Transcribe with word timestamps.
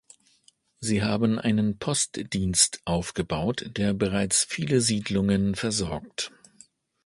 Sie 0.79 1.03
haben 1.03 1.37
einen 1.37 1.77
Postdienst 1.77 2.81
aufgebaut, 2.85 3.69
der 3.77 3.93
bereits 3.93 4.43
viele 4.43 4.81
Siedlungen 4.81 5.53
versorgt. 5.53 6.31